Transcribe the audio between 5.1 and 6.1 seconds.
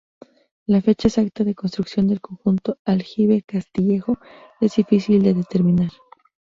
de determinar.